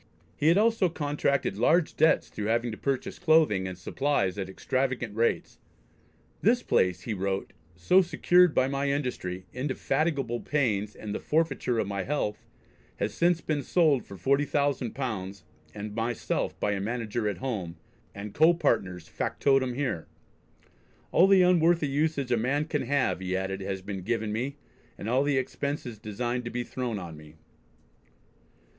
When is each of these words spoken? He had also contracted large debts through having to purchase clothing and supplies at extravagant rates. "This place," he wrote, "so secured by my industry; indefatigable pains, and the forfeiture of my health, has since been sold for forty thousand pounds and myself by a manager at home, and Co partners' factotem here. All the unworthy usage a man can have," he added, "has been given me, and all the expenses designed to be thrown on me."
He 0.35 0.47
had 0.47 0.57
also 0.57 0.89
contracted 0.89 1.57
large 1.59 1.95
debts 1.95 2.29
through 2.29 2.47
having 2.47 2.71
to 2.71 2.75
purchase 2.77 3.19
clothing 3.19 3.67
and 3.67 3.77
supplies 3.77 4.35
at 4.39 4.49
extravagant 4.49 5.15
rates. 5.15 5.59
"This 6.41 6.63
place," 6.63 7.01
he 7.01 7.13
wrote, 7.13 7.53
"so 7.75 8.01
secured 8.01 8.55
by 8.55 8.67
my 8.67 8.89
industry; 8.89 9.45
indefatigable 9.53 10.39
pains, 10.39 10.95
and 10.95 11.13
the 11.13 11.19
forfeiture 11.19 11.77
of 11.77 11.85
my 11.85 12.01
health, 12.01 12.47
has 12.95 13.13
since 13.13 13.41
been 13.41 13.61
sold 13.61 14.03
for 14.03 14.17
forty 14.17 14.43
thousand 14.43 14.95
pounds 14.95 15.43
and 15.71 15.93
myself 15.93 16.59
by 16.59 16.71
a 16.71 16.81
manager 16.81 17.29
at 17.29 17.37
home, 17.37 17.75
and 18.15 18.33
Co 18.33 18.55
partners' 18.55 19.07
factotem 19.07 19.75
here. 19.75 20.07
All 21.11 21.27
the 21.27 21.43
unworthy 21.43 21.87
usage 21.87 22.31
a 22.31 22.37
man 22.37 22.65
can 22.65 22.81
have," 22.87 23.19
he 23.19 23.37
added, 23.37 23.61
"has 23.61 23.83
been 23.83 24.01
given 24.01 24.33
me, 24.33 24.55
and 24.97 25.07
all 25.07 25.21
the 25.21 25.37
expenses 25.37 25.99
designed 25.99 26.43
to 26.45 26.49
be 26.49 26.63
thrown 26.63 26.97
on 26.97 27.15
me." 27.15 27.35